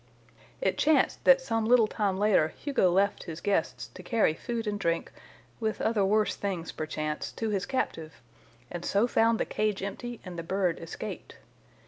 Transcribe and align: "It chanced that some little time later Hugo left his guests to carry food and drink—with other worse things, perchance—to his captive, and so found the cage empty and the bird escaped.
"It 0.61 0.79
chanced 0.79 1.23
that 1.25 1.41
some 1.41 1.63
little 1.65 1.85
time 1.85 2.17
later 2.17 2.47
Hugo 2.47 2.89
left 2.89 3.25
his 3.25 3.39
guests 3.39 3.89
to 3.93 4.01
carry 4.01 4.33
food 4.33 4.65
and 4.65 4.79
drink—with 4.79 5.79
other 5.79 6.03
worse 6.03 6.35
things, 6.35 6.71
perchance—to 6.71 7.49
his 7.51 7.67
captive, 7.67 8.19
and 8.71 8.83
so 8.83 9.05
found 9.05 9.39
the 9.39 9.45
cage 9.45 9.83
empty 9.83 10.19
and 10.25 10.39
the 10.39 10.41
bird 10.43 10.79
escaped. 10.79 11.37